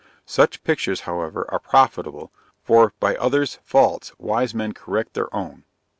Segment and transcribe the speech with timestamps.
[0.25, 2.31] Such pictures, however, are profitable,
[2.63, 5.63] for "by others' faults wise men correct their own."